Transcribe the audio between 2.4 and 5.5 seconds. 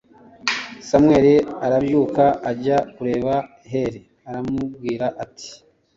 ajya kureba heli, aramubwira ati